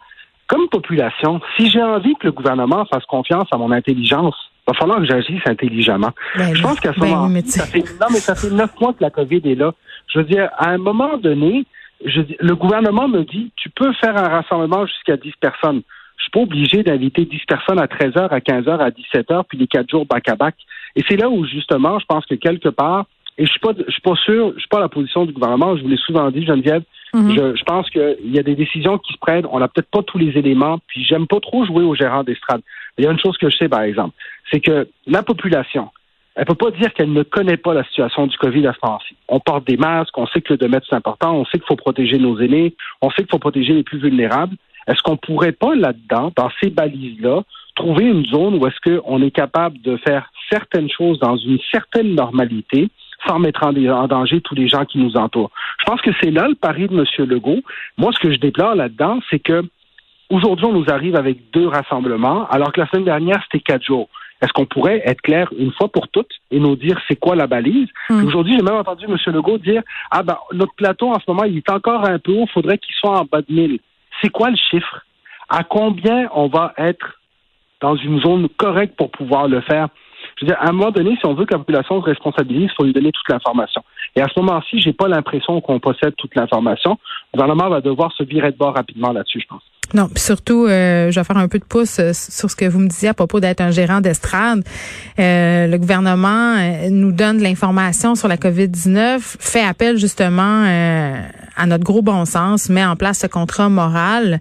comme 0.47 0.67
population, 0.69 1.41
si 1.55 1.69
j'ai 1.69 1.83
envie 1.83 2.15
que 2.15 2.27
le 2.27 2.31
gouvernement 2.31 2.85
fasse 2.85 3.05
confiance 3.05 3.47
à 3.51 3.57
mon 3.57 3.71
intelligence, 3.71 4.35
il 4.67 4.71
va 4.71 4.79
falloir 4.79 4.99
que 4.99 5.05
j'agisse 5.05 5.41
intelligemment. 5.45 6.11
Ben 6.37 6.55
je 6.55 6.61
pense 6.61 6.79
qu'à 6.79 6.93
ce 6.93 6.99
ben 6.99 7.07
moment 7.07 7.41
ça 7.45 7.65
fait, 7.65 7.83
non, 7.99 8.07
mais 8.11 8.19
ça 8.19 8.33
fait 8.33 8.49
neuf 8.49 8.71
mois 8.79 8.93
que 8.93 9.03
la 9.03 9.09
COVID 9.09 9.41
est 9.43 9.55
là. 9.55 9.73
Je 10.11 10.19
veux 10.19 10.25
dire, 10.25 10.49
à 10.57 10.69
un 10.69 10.77
moment 10.77 11.17
donné, 11.17 11.65
je, 12.05 12.21
le 12.39 12.55
gouvernement 12.55 13.07
me 13.07 13.23
dit, 13.23 13.51
tu 13.57 13.69
peux 13.69 13.91
faire 13.93 14.15
un 14.15 14.29
rassemblement 14.29 14.85
jusqu'à 14.85 15.17
10 15.17 15.33
personnes. 15.41 15.81
Je 16.17 16.23
suis 16.23 16.31
pas 16.31 16.39
obligé 16.39 16.83
d'inviter 16.83 17.25
10 17.25 17.39
personnes 17.47 17.79
à 17.79 17.87
13h, 17.87 18.29
à 18.29 18.39
15h, 18.39 18.79
à 18.79 18.89
17h, 18.89 19.43
puis 19.49 19.57
les 19.57 19.67
quatre 19.67 19.89
jours 19.89 20.05
back-à-back. 20.05 20.55
Et 20.95 21.03
c'est 21.07 21.17
là 21.17 21.29
où, 21.29 21.45
justement, 21.45 21.99
je 21.99 22.05
pense 22.05 22.25
que 22.25 22.35
quelque 22.35 22.69
part, 22.69 23.05
et 23.37 23.45
je 23.45 23.51
suis 23.51 23.59
pas, 23.59 23.71
je 23.87 23.91
suis 23.91 24.01
pas 24.01 24.15
sûr, 24.15 24.53
je 24.55 24.59
suis 24.59 24.69
pas 24.69 24.77
à 24.77 24.81
la 24.81 24.89
position 24.89 25.25
du 25.25 25.31
gouvernement, 25.31 25.77
je 25.77 25.81
vous 25.81 25.87
l'ai 25.87 25.97
souvent 25.97 26.29
dit, 26.29 26.45
Geneviève, 26.45 26.83
mhm. 27.13 27.31
je, 27.31 27.55
je, 27.55 27.63
pense 27.63 27.89
qu'il 27.89 28.31
y 28.31 28.39
a 28.39 28.43
des 28.43 28.55
décisions 28.55 28.97
qui 28.97 29.13
se 29.13 29.17
prennent, 29.17 29.45
on 29.49 29.59
n'a 29.59 29.69
peut-être 29.69 29.89
pas 29.89 30.03
tous 30.03 30.17
les 30.17 30.37
éléments, 30.37 30.79
puis 30.87 31.05
j'aime 31.05 31.25
pas 31.25 31.39
trop 31.39 31.65
jouer 31.65 31.83
au 31.83 31.95
gérant 31.95 32.23
d'estrade. 32.23 32.61
Il 32.97 33.05
y 33.05 33.07
a 33.07 33.11
une 33.11 33.19
chose 33.19 33.37
que 33.37 33.49
je 33.49 33.55
sais, 33.55 33.69
par 33.69 33.81
exemple, 33.81 34.13
c'est 34.51 34.59
que 34.59 34.89
la 35.07 35.23
population, 35.23 35.89
elle 36.35 36.45
peut 36.45 36.55
pas 36.55 36.71
dire 36.71 36.93
qu'elle 36.93 37.11
ne 37.11 37.23
connaît 37.23 37.57
pas 37.57 37.73
la 37.73 37.83
situation 37.85 38.27
du 38.27 38.37
COVID 38.37 38.67
à 38.67 38.73
ce 38.73 38.79
moment-ci. 38.83 39.15
On 39.27 39.39
porte 39.39 39.67
des 39.67 39.77
masques, 39.77 40.17
on 40.17 40.27
sait 40.27 40.41
que 40.41 40.53
le 40.53 40.57
2 40.57 40.67
mètres, 40.67 40.87
c'est 40.89 40.95
important, 40.95 41.35
on 41.35 41.45
sait 41.45 41.59
qu'il 41.59 41.67
faut 41.67 41.75
protéger 41.75 42.17
nos 42.17 42.39
aînés, 42.39 42.75
on 43.01 43.09
sait 43.09 43.23
qu'il 43.23 43.31
faut 43.31 43.39
protéger 43.39 43.73
les 43.73 43.83
plus 43.83 43.99
vulnérables. 43.99 44.55
Est-ce 44.89 45.03
qu'on 45.03 45.17
pourrait 45.17 45.51
pas 45.51 45.75
là-dedans, 45.75 46.31
dans 46.35 46.49
ces 46.61 46.71
balises-là, 46.71 47.43
trouver 47.75 48.05
une 48.05 48.25
zone 48.25 48.55
où 48.55 48.65
est-ce 48.67 48.79
qu'on 48.83 49.21
est 49.21 49.31
capable 49.31 49.79
de 49.81 49.97
faire 49.97 50.31
certaines 50.51 50.89
choses 50.89 51.19
dans 51.19 51.37
une 51.37 51.59
certaine 51.71 52.15
normalité 52.15 52.89
sans 53.27 53.37
mettre 53.37 53.63
en, 53.63 54.07
danger 54.07 54.41
tous 54.41 54.55
les 54.55 54.67
gens 54.67 54.85
qui 54.85 54.97
nous 54.97 55.15
entourent? 55.15 55.51
Je 55.79 55.85
pense 55.85 56.01
que 56.01 56.09
c'est 56.21 56.31
là 56.31 56.47
le 56.47 56.55
pari 56.55 56.87
de 56.87 56.97
M. 56.97 57.05
Legault. 57.29 57.61
Moi, 57.97 58.11
ce 58.13 58.19
que 58.19 58.33
je 58.33 58.39
déplore 58.39 58.73
là-dedans, 58.73 59.19
c'est 59.29 59.39
que 59.39 59.63
aujourd'hui, 60.31 60.65
on 60.65 60.73
nous 60.73 60.89
arrive 60.89 61.15
avec 61.15 61.51
deux 61.51 61.67
rassemblements, 61.67 62.47
alors 62.47 62.71
que 62.71 62.81
la 62.81 62.87
semaine 62.87 63.05
dernière, 63.05 63.41
c'était 63.43 63.63
quatre 63.63 63.85
jours. 63.85 64.09
Est-ce 64.41 64.53
qu'on 64.53 64.65
pourrait 64.65 65.01
être 65.05 65.21
clair 65.21 65.49
une 65.57 65.71
fois 65.73 65.89
pour 65.89 66.07
toutes 66.07 66.31
et 66.49 66.59
nous 66.59 66.77
dire 66.77 66.99
c'est 67.07 67.17
quoi 67.17 67.35
la 67.35 67.45
balise? 67.45 67.89
Hmm. 68.09 68.25
Aujourd'hui, 68.25 68.55
j'ai 68.57 68.63
même 68.63 68.75
entendu 68.75 69.05
M. 69.05 69.17
Legault 69.33 69.57
dire 69.59 69.83
Ah 70.09 70.23
ben 70.23 70.37
notre 70.53 70.73
plateau 70.73 71.09
en 71.09 71.19
ce 71.19 71.25
moment, 71.27 71.43
il 71.43 71.57
est 71.57 71.69
encore 71.69 72.07
un 72.07 72.17
peu 72.19 72.31
haut, 72.31 72.45
il 72.47 72.51
faudrait 72.51 72.77
qu'il 72.77 72.95
soit 72.95 73.19
en 73.19 73.25
bas 73.25 73.41
de 73.41 73.53
1000 73.53 73.79
c'est 74.21 74.29
quoi 74.29 74.49
le 74.49 74.57
chiffre? 74.69 75.05
À 75.49 75.63
combien 75.63 76.29
on 76.33 76.47
va 76.47 76.73
être 76.77 77.19
dans 77.81 77.95
une 77.95 78.19
zone 78.21 78.49
correcte 78.49 78.95
pour 78.95 79.11
pouvoir 79.11 79.47
le 79.47 79.61
faire? 79.61 79.87
Je 80.37 80.45
veux 80.45 80.51
dire, 80.51 80.57
à 80.59 80.69
un 80.69 80.71
moment 80.71 80.91
donné, 80.91 81.17
si 81.19 81.25
on 81.25 81.33
veut 81.33 81.45
que 81.45 81.53
la 81.53 81.59
population 81.59 82.01
se 82.01 82.05
responsabilise, 82.05 82.69
il 82.71 82.75
faut 82.77 82.83
lui 82.83 82.93
donner 82.93 83.11
toute 83.11 83.27
l'information. 83.29 83.83
Et 84.15 84.21
à 84.21 84.27
ce 84.27 84.39
moment-ci, 84.39 84.79
j'ai 84.79 84.93
pas 84.93 85.07
l'impression 85.07 85.59
qu'on 85.61 85.79
possède 85.79 86.15
toute 86.17 86.35
l'information. 86.35 86.97
Le 87.33 87.39
gouvernement 87.39 87.69
va 87.69 87.81
devoir 87.81 88.11
se 88.13 88.23
virer 88.23 88.51
de 88.51 88.57
bord 88.57 88.75
rapidement 88.75 89.11
là-dessus, 89.11 89.41
je 89.41 89.47
pense. 89.47 89.63
Non, 89.93 90.07
puis 90.07 90.19
surtout, 90.19 90.65
euh, 90.65 91.09
je 91.09 91.19
vais 91.19 91.23
faire 91.23 91.37
un 91.37 91.47
peu 91.47 91.57
de 91.57 91.65
pouce 91.65 91.97
euh, 91.99 92.11
sur 92.13 92.49
ce 92.49 92.55
que 92.55 92.65
vous 92.65 92.79
me 92.79 92.87
disiez 92.87 93.09
à 93.09 93.13
propos 93.15 93.39
d'être 93.39 93.59
un 93.59 93.71
gérant 93.71 94.01
d'estrade. 94.01 94.63
Euh, 95.17 95.65
le 95.65 95.77
gouvernement 95.77 96.55
nous 96.91 97.11
donne 97.11 97.39
de 97.39 97.43
l'information 97.43 98.13
sur 98.13 98.27
la 98.27 98.37
COVID-19, 98.37 99.19
fait 99.19 99.63
appel 99.63 99.97
justement 99.97 100.63
à 101.59 101.65
notre 101.65 101.83
gros 101.83 102.01
bon 102.01 102.25
sens, 102.25 102.69
met 102.69 102.85
en 102.85 102.95
place 102.95 103.19
ce 103.19 103.27
contrat 103.27 103.69
moral. 103.69 104.39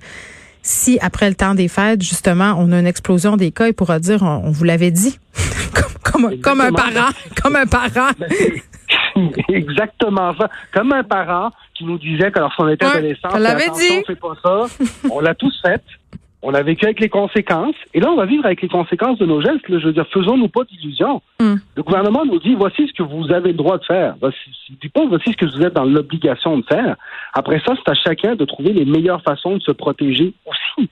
Si 0.62 0.99
après 1.00 1.29
le 1.29 1.35
temps 1.35 1.55
des 1.55 1.69
fêtes, 1.69 2.03
justement, 2.03 2.55
on 2.59 2.73
a 2.73 2.79
une 2.79 2.87
explosion 2.87 3.37
des 3.37 3.50
cas, 3.50 3.67
il 3.67 3.75
pourra 3.75 3.99
dire, 3.99 4.23
on, 4.23 4.50
vous 4.50 4.65
l'avait 4.65 4.91
dit, 4.91 5.19
comme, 6.05 6.41
comme, 6.41 6.61
un 6.61 6.73
parent, 6.73 7.11
comme 7.43 7.56
un 7.56 7.67
parent. 7.67 8.11
Exactement 9.49 10.35
ça, 10.37 10.49
comme 10.73 10.93
un 10.93 11.03
parent 11.03 11.50
qui 11.75 11.85
nous 11.85 11.99
disait 11.99 12.31
que 12.31 12.38
lorsqu'on 12.38 12.69
était 12.69 12.87
adolescent, 12.87 13.29
on 13.32 13.38
l'avait 13.38 13.70
dit. 13.70 14.05
fait 14.06 14.15
pas 14.15 14.35
ça. 14.43 14.67
on 15.11 15.20
l'a 15.20 15.35
tous 15.35 15.55
fait. 15.62 15.82
On 16.40 16.55
a 16.55 16.62
vécu 16.62 16.85
avec 16.85 17.00
les 17.00 17.08
conséquences. 17.08 17.75
Et 17.94 18.00
là, 18.00 18.11
on 18.11 18.17
va 18.17 18.25
vivre 18.25 18.46
avec 18.46 18.62
les 18.62 18.69
conséquences 18.69 19.19
de 19.19 19.26
nos 19.26 19.40
gestes. 19.40 19.64
Je 19.69 19.87
veux 19.87 19.93
dire, 19.93 20.06
faisons-nous 20.12 20.49
pas 20.49 20.62
d'illusions. 20.64 21.20
Hmm. 21.40 21.56
Le 21.76 21.82
gouvernement 21.82 22.25
nous 22.25 22.38
dit, 22.38 22.55
voici 22.55 22.87
ce 22.87 22.93
que 22.93 23.02
vous 23.02 23.32
avez 23.32 23.49
le 23.49 23.56
droit 23.56 23.79
de 23.79 23.85
faire. 23.85 24.14
Voici, 24.20 24.38
dis 24.81 24.88
pas, 24.88 25.05
voici 25.06 25.32
ce 25.32 25.37
que 25.37 25.46
vous 25.46 25.62
êtes 25.62 25.75
dans 25.75 25.85
l'obligation 25.85 26.58
de 26.58 26.64
faire. 26.64 26.96
Après 27.35 27.61
ça, 27.67 27.75
c'est 27.76 27.90
à 27.90 27.94
chacun 27.94 28.36
de 28.36 28.44
trouver 28.44 28.72
les 28.72 28.84
meilleures 28.84 29.22
façons 29.22 29.56
de 29.56 29.63
se 29.63 29.72
protéger. 29.72 30.32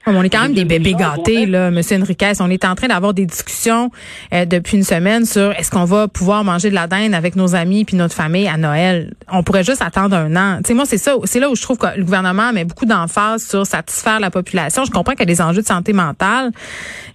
On 0.07 0.23
est 0.23 0.31
quand 0.31 0.43
même 0.43 0.55
des 0.55 0.65
bébés 0.65 0.95
gâtés, 0.95 1.47
là, 1.47 1.69
M. 1.69 1.81
Enriquez. 2.03 2.33
On 2.41 2.51
est 2.51 2.65
en 2.65 2.75
train 2.75 2.89
d'avoir 2.89 3.15
des 3.15 3.27
discussions 3.27 3.91
euh, 4.33 4.45
depuis 4.45 4.77
une 4.77 4.85
semaine 4.85 5.25
sur 5.25 5.53
est-ce 5.53 5.71
qu'on 5.71 5.85
va 5.85 6.09
pouvoir 6.09 6.45
manger 6.45 6.71
de 6.71 6.75
la 6.75 6.87
dinde 6.87 7.15
avec 7.15 7.37
nos 7.37 7.55
amis 7.55 7.85
puis 7.85 7.97
notre 7.97 8.15
famille 8.15 8.49
à 8.49 8.57
Noël. 8.57 9.15
On 9.31 9.43
pourrait 9.43 9.65
juste 9.65 9.83
attendre 9.83 10.17
un 10.17 10.35
an. 10.37 10.59
Tu 10.59 10.69
sais, 10.69 10.75
moi, 10.75 10.85
c'est 10.87 10.99
ça, 10.99 11.15
c'est 11.25 11.41
là 11.41 11.51
où 11.51 11.57
je 11.57 11.63
trouve 11.63 11.79
que 11.79 11.87
le 11.97 12.05
gouvernement 12.05 12.53
met 12.53 12.65
beaucoup 12.65 12.87
d'emphase 12.87 13.47
sur 13.47 13.67
satisfaire 13.67 14.21
la 14.21 14.31
population. 14.31 14.85
Je 14.85 14.91
comprends 14.91 15.13
qu'il 15.13 15.21
y 15.21 15.31
a 15.31 15.35
des 15.35 15.41
enjeux 15.41 15.63
de 15.63 15.67
santé 15.67 15.93
mentale, 15.93 16.51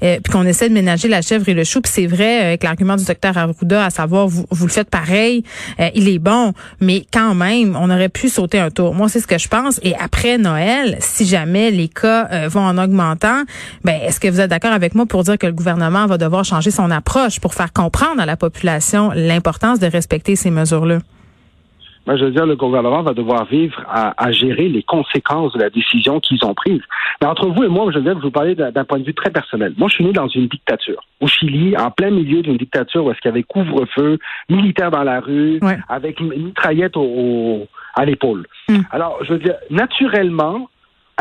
euh, 0.04 0.20
puis 0.24 0.32
qu'on 0.32 0.46
essaie 0.46 0.70
de 0.70 0.74
ménager 0.74 1.08
la 1.08 1.22
chèvre 1.22 1.48
et 1.50 1.54
le 1.54 1.64
chou. 1.64 1.82
Puis 1.82 1.92
c'est 1.94 2.08
vrai, 2.08 2.42
euh, 2.42 2.48
avec 2.48 2.64
l'argument 2.64 2.96
du 2.96 3.06
docteur 3.06 3.38
Arruda, 3.38 3.86
à 3.86 3.90
savoir, 3.90 4.28
vous, 4.28 4.46
vous 4.50 4.66
le 4.66 4.72
faites 4.72 4.90
pareil, 4.90 5.44
euh, 5.80 5.90
il 5.96 6.10
est 6.10 6.20
bon, 6.20 6.54
mais 6.80 7.06
quand 7.12 7.36
même, 7.36 7.76
on 7.80 7.90
aurait 7.90 8.10
pu 8.10 8.30
sauter 8.30 8.60
un 8.60 8.70
tour. 8.70 8.94
Moi, 8.94 9.10
c'est 9.10 9.20
ce 9.20 9.28
que 9.28 9.38
je 9.38 9.48
pense. 9.48 9.80
Et 9.84 9.96
après 9.96 10.38
Noël, 10.38 10.98
si 11.00 11.26
jamais 11.26 11.72
les 11.72 11.88
cas 11.88 12.48
vont 12.48 12.61
en 12.62 12.78
augmentant, 12.78 13.44
ben 13.84 14.00
est-ce 14.02 14.20
que 14.20 14.28
vous 14.28 14.40
êtes 14.40 14.50
d'accord 14.50 14.74
avec 14.74 14.96
moi 14.96 15.06
pour 15.06 15.24
dire 15.24 15.38
que 15.38 15.48
le 15.48 15.54
gouvernement 15.54 16.06
va 16.06 16.18
devoir 16.18 16.46
changer 16.46 16.72
son 16.72 16.92
approche 16.92 17.40
pour 17.40 17.54
faire 17.54 17.74
comprendre 17.74 18.22
à 18.22 18.26
la 18.26 18.38
population 18.38 19.12
l'importance 19.16 19.80
de 19.80 19.88
respecter 19.88 20.36
ces 20.36 20.52
mesures-là? 20.52 21.00
Moi, 22.08 22.18
je 22.18 22.26
veux 22.26 22.32
dire, 22.32 22.48
le 22.48 22.56
gouvernement 22.56 23.04
va 23.04 23.14
devoir 23.14 23.46
vivre 23.46 23.80
à, 23.88 24.32
gérer 24.32 24.68
les 24.68 24.82
conséquences 24.82 25.54
de 25.54 25.60
la 25.60 25.70
décision 25.70 26.20
qu'ils 26.20 26.44
ont 26.44 26.56
prise. 26.56 26.82
Mais 27.22 27.28
entre 27.28 27.48
vous 27.48 27.64
et 27.64 27.68
moi, 27.68 27.92
je 27.92 28.00
veux 28.00 28.04
dire, 28.04 28.16
je 28.18 28.24
vous 28.24 28.32
parler 28.32 28.56
d'un 28.56 28.84
point 28.86 28.98
de 28.98 29.04
vue 29.04 29.14
très 29.14 29.30
personnel. 29.30 29.74
Moi, 29.78 29.88
je 29.88 29.96
suis 29.96 30.06
né 30.06 30.12
dans 30.12 30.28
une 30.28 30.48
dictature. 30.48 31.04
Au 31.20 31.28
Chili, 31.28 31.78
en 31.78 31.92
plein 31.92 32.10
milieu 32.10 32.42
d'une 32.42 32.58
dictature 32.58 33.06
où 33.06 33.12
est-ce 33.12 33.20
qu'il 33.20 33.30
y 33.30 33.34
avait 33.34 33.44
couvre-feu, 33.44 34.18
militaire 34.50 34.90
dans 34.90 35.04
la 35.04 35.20
rue, 35.20 35.60
avec 35.90 36.20
une 36.20 36.46
mitraillette 36.46 36.98
au, 36.98 37.68
à 37.94 38.06
l'épaule. 38.06 38.48
Hmm. 38.68 38.80
Alors, 38.90 39.20
je 39.24 39.34
veux 39.34 39.40
dire, 39.40 39.56
naturellement, 39.70 40.70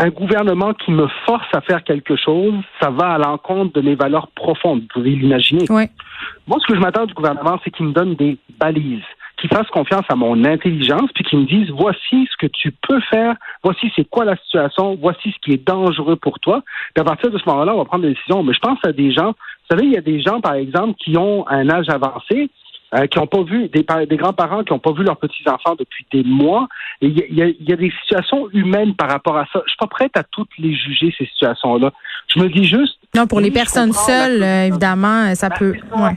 un 0.00 0.08
gouvernement 0.08 0.72
qui 0.72 0.92
me 0.92 1.06
force 1.26 1.46
à 1.52 1.60
faire 1.60 1.84
quelque 1.84 2.16
chose, 2.16 2.54
ça 2.80 2.88
va 2.88 3.12
à 3.12 3.18
l'encontre 3.18 3.74
de 3.74 3.82
mes 3.82 3.94
valeurs 3.94 4.28
profondes. 4.28 4.80
Vous 4.80 4.88
pouvez 4.94 5.10
l'imaginer. 5.10 5.66
Moi, 5.68 6.58
ce 6.58 6.66
que 6.66 6.74
je 6.74 6.80
m'attends 6.80 7.04
du 7.04 7.12
gouvernement, 7.12 7.60
c'est 7.62 7.70
qu'il 7.70 7.86
me 7.86 7.92
donne 7.92 8.14
des 8.14 8.38
balises 8.58 9.04
qui 9.36 9.48
fassent 9.48 9.68
confiance 9.68 10.04
à 10.08 10.16
mon 10.16 10.44
intelligence, 10.44 11.10
puis 11.14 11.24
qui 11.24 11.36
me 11.36 11.44
disent 11.44 11.70
voici 11.70 12.28
ce 12.30 12.36
que 12.38 12.46
tu 12.46 12.72
peux 12.72 13.00
faire, 13.10 13.34
voici 13.62 13.90
c'est 13.94 14.08
quoi 14.08 14.24
la 14.24 14.36
situation, 14.36 14.98
voici 15.00 15.32
ce 15.32 15.38
qui 15.42 15.52
est 15.52 15.66
dangereux 15.66 16.16
pour 16.16 16.38
toi. 16.40 16.62
Puis 16.94 17.00
à 17.00 17.04
partir 17.04 17.30
de 17.30 17.38
ce 17.38 17.48
moment-là, 17.48 17.74
on 17.74 17.78
va 17.78 17.84
prendre 17.84 18.02
des 18.02 18.14
décisions. 18.14 18.42
Mais 18.42 18.54
je 18.54 18.60
pense 18.60 18.78
à 18.84 18.92
des 18.92 19.12
gens, 19.12 19.28
vous 19.28 19.76
savez, 19.76 19.86
il 19.86 19.92
y 19.92 19.98
a 19.98 20.02
des 20.02 20.20
gens, 20.20 20.40
par 20.40 20.54
exemple, 20.54 20.94
qui 20.98 21.16
ont 21.16 21.46
un 21.48 21.68
âge 21.68 21.88
avancé, 21.88 22.50
euh, 22.94 23.06
qui 23.06 23.18
n'ont 23.18 23.26
pas 23.26 23.42
vu, 23.42 23.68
des, 23.68 23.84
des 24.06 24.16
grands-parents 24.16 24.64
qui 24.64 24.72
n'ont 24.72 24.78
pas 24.78 24.92
vu 24.92 25.04
leurs 25.04 25.18
petits-enfants 25.18 25.76
depuis 25.78 26.06
des 26.12 26.24
mois. 26.24 26.68
Et 27.00 27.06
il 27.06 27.34
y 27.34 27.42
a, 27.42 27.46
y 27.46 27.72
a, 27.72 27.76
des 27.76 27.92
situations 28.02 28.48
humaines 28.50 28.94
par 28.94 29.08
rapport 29.08 29.36
à 29.36 29.46
ça. 29.52 29.62
Je 29.64 29.70
suis 29.70 29.78
pas 29.78 29.86
prête 29.86 30.16
à 30.16 30.24
toutes 30.24 30.50
les 30.58 30.74
juger, 30.74 31.14
ces 31.16 31.26
situations-là. 31.26 31.92
Je 32.28 32.40
me 32.40 32.48
dis 32.48 32.64
juste... 32.64 32.98
Non, 33.14 33.26
pour 33.26 33.40
les 33.40 33.50
personnes 33.50 33.92
seules, 33.92 34.42
euh, 34.42 34.66
évidemment, 34.66 35.34
ça 35.34 35.48
ben, 35.48 35.56
peut... 35.58 35.74
Ouais. 35.96 36.16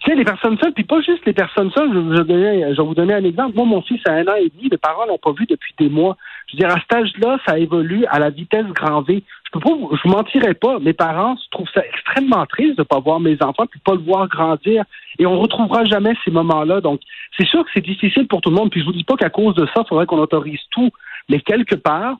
Tu 0.00 0.14
les 0.14 0.24
personnes 0.24 0.58
seules, 0.58 0.74
puis 0.74 0.84
pas 0.84 1.00
juste 1.00 1.24
les 1.26 1.32
personnes 1.32 1.70
seules. 1.70 1.92
Je, 1.92 2.16
je, 2.16 2.22
je, 2.22 2.76
vais 2.76 2.86
vous 2.86 2.94
donner 2.94 3.14
un 3.14 3.24
exemple. 3.24 3.54
Moi, 3.56 3.64
mon 3.64 3.82
fils 3.82 4.00
a 4.06 4.12
un 4.12 4.26
an 4.26 4.34
et 4.34 4.50
demi, 4.50 4.68
les 4.70 4.76
parents 4.76 5.06
l'ont 5.06 5.18
pas 5.18 5.32
vu 5.32 5.46
depuis 5.46 5.74
des 5.78 5.88
mois. 5.88 6.16
Je 6.46 6.56
veux 6.56 6.58
dire, 6.58 6.68
à 6.68 6.80
cet 6.80 6.92
âge-là, 6.92 7.38
ça 7.46 7.58
évolue 7.58 8.04
à 8.06 8.18
la 8.18 8.30
vitesse 8.30 8.66
grand 8.66 9.02
V. 9.02 9.22
Je 9.44 9.50
peux 9.50 9.60
pas, 9.60 9.70
je 9.70 10.02
vous 10.02 10.14
mentirais 10.14 10.54
pas. 10.54 10.78
Mes 10.78 10.92
parents 10.92 11.36
trouvent 11.50 11.70
ça 11.72 11.82
extrêmement 11.84 12.44
triste 12.46 12.76
de 12.76 12.82
pas 12.82 13.00
voir 13.00 13.18
mes 13.18 13.36
enfants 13.42 13.66
puis 13.66 13.80
pas 13.80 13.94
le 13.94 14.00
voir 14.00 14.28
grandir. 14.28 14.84
Et 15.18 15.26
on 15.26 15.38
retrouvera 15.38 15.84
jamais 15.84 16.14
ces 16.24 16.30
moments-là. 16.30 16.80
Donc, 16.80 17.00
c'est 17.36 17.46
sûr 17.46 17.64
que 17.64 17.70
c'est 17.74 17.84
difficile 17.84 18.26
pour 18.28 18.40
tout 18.40 18.50
le 18.50 18.56
monde. 18.56 18.70
Puis 18.70 18.80
je 18.80 18.86
vous 18.86 18.92
dis 18.92 19.04
pas 19.04 19.16
qu'à 19.16 19.30
cause 19.30 19.54
de 19.54 19.66
ça, 19.74 19.82
il 19.84 19.88
faudrait 19.88 20.06
qu'on 20.06 20.18
autorise 20.18 20.60
tout. 20.70 20.90
Mais 21.30 21.40
quelque 21.40 21.76
part, 21.76 22.16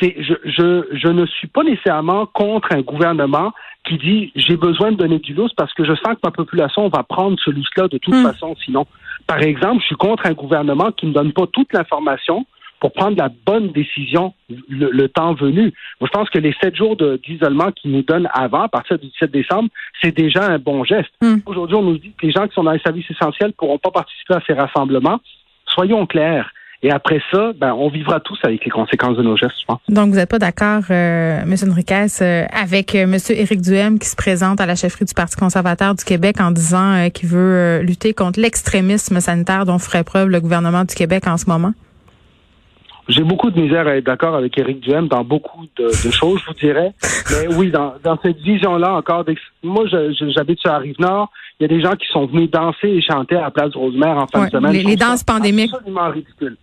c'est, 0.00 0.16
je, 0.18 0.34
je, 0.44 0.88
je 0.92 1.08
ne 1.08 1.26
suis 1.26 1.48
pas 1.48 1.62
nécessairement 1.62 2.26
contre 2.26 2.72
un 2.72 2.80
gouvernement 2.80 3.52
qui 3.84 3.98
dit 3.98 4.32
j'ai 4.36 4.56
besoin 4.56 4.92
de 4.92 4.96
donner 4.96 5.18
du 5.18 5.34
lousse 5.34 5.52
parce 5.54 5.72
que 5.74 5.84
je 5.84 5.94
sens 5.94 6.14
que 6.14 6.20
ma 6.24 6.30
population 6.30 6.88
va 6.88 7.02
prendre 7.02 7.38
ce 7.44 7.50
lousse-là 7.50 7.88
de 7.88 7.98
toute 7.98 8.14
hmm. 8.14 8.22
façon. 8.22 8.54
Sinon, 8.64 8.86
par 9.26 9.40
exemple, 9.42 9.80
je 9.80 9.86
suis 9.86 9.96
contre 9.96 10.26
un 10.26 10.32
gouvernement 10.32 10.92
qui 10.92 11.06
ne 11.06 11.12
donne 11.12 11.32
pas 11.32 11.46
toute 11.46 11.72
l'information 11.72 12.46
pour 12.80 12.92
prendre 12.92 13.16
la 13.16 13.28
bonne 13.46 13.68
décision 13.68 14.34
le, 14.48 15.06
temps 15.06 15.34
venu. 15.34 15.72
Moi, 16.00 16.10
je 16.12 16.18
pense 16.18 16.28
que 16.30 16.40
les 16.40 16.52
sept 16.60 16.74
jours 16.74 16.96
d'isolement 16.96 17.70
qu'ils 17.70 17.92
nous 17.92 18.02
donnent 18.02 18.28
avant, 18.32 18.62
à 18.62 18.68
partir 18.68 18.98
du 18.98 19.06
17 19.06 19.30
décembre, 19.30 19.68
c'est 20.02 20.10
déjà 20.10 20.50
un 20.50 20.58
bon 20.58 20.82
geste. 20.82 21.12
Hmm. 21.20 21.36
Aujourd'hui, 21.46 21.76
on 21.76 21.82
nous 21.82 21.98
dit 21.98 22.12
que 22.20 22.26
les 22.26 22.32
gens 22.32 22.48
qui 22.48 22.54
sont 22.54 22.64
dans 22.64 22.72
les 22.72 22.80
services 22.80 23.08
essentiels 23.08 23.50
ne 23.50 23.54
pourront 23.54 23.78
pas 23.78 23.92
participer 23.92 24.34
à 24.34 24.40
ces 24.44 24.54
rassemblements. 24.54 25.20
Soyons 25.68 26.06
clairs. 26.06 26.50
Et 26.84 26.90
après 26.90 27.20
ça, 27.30 27.52
ben, 27.56 27.72
on 27.74 27.88
vivra 27.88 28.18
tous 28.18 28.38
avec 28.42 28.64
les 28.64 28.70
conséquences 28.70 29.16
de 29.16 29.22
nos 29.22 29.36
gestes, 29.36 29.54
je 29.60 29.66
pense. 29.66 29.78
Donc, 29.88 30.10
vous 30.10 30.16
n'êtes 30.16 30.28
pas 30.28 30.40
d'accord, 30.40 30.82
euh, 30.90 31.40
M. 31.42 31.54
Enriquez, 31.70 32.06
euh, 32.20 32.44
avec 32.52 32.96
euh, 32.96 33.02
M. 33.04 33.16
Éric 33.30 33.60
Duhem 33.60 34.00
qui 34.00 34.08
se 34.08 34.16
présente 34.16 34.60
à 34.60 34.66
la 34.66 34.74
chefferie 34.74 35.04
du 35.04 35.14
Parti 35.14 35.36
conservateur 35.36 35.94
du 35.94 36.04
Québec 36.04 36.40
en 36.40 36.50
disant 36.50 36.94
euh, 36.94 37.08
qu'il 37.08 37.28
veut 37.28 37.82
lutter 37.82 38.14
contre 38.14 38.40
l'extrémisme 38.40 39.20
sanitaire 39.20 39.64
dont 39.64 39.78
ferait 39.78 40.02
preuve 40.02 40.28
le 40.28 40.40
gouvernement 40.40 40.84
du 40.84 40.94
Québec 40.96 41.28
en 41.28 41.36
ce 41.36 41.48
moment? 41.48 41.72
J'ai 43.08 43.22
beaucoup 43.22 43.50
de 43.50 43.60
misère 43.60 43.86
à 43.86 43.96
être 43.96 44.06
d'accord 44.06 44.34
avec 44.34 44.58
Éric 44.58 44.80
Duhem 44.80 45.06
dans 45.06 45.22
beaucoup 45.22 45.66
de, 45.76 45.88
choses, 46.10 46.40
je 46.40 46.46
vous 46.46 46.58
dirais. 46.58 46.92
Mais 47.30 47.54
oui, 47.54 47.70
dans, 47.70 47.94
dans 48.02 48.18
cette 48.22 48.38
vision-là, 48.38 48.94
encore, 48.94 49.24
moi, 49.62 49.84
j'habite 49.86 50.58
sur 50.58 50.72
la 50.72 50.78
Rive-Nord. 50.78 51.30
Il 51.60 51.70
y 51.70 51.72
a 51.72 51.76
des 51.76 51.80
gens 51.80 51.94
qui 51.94 52.08
sont 52.08 52.26
venus 52.26 52.50
danser 52.50 52.88
et 52.88 53.02
chanter 53.02 53.36
à 53.36 53.42
la 53.42 53.50
place 53.52 53.72
Rosemère 53.74 54.16
en 54.16 54.26
fin 54.26 54.46
de 54.46 54.50
semaine. 54.50 54.72
Les, 54.72 54.82
les 54.82 54.96
danses 54.96 55.22
pandémiques. 55.22 55.70
C'est 55.70 55.76
absolument 55.76 56.10
ridicule. 56.10 56.56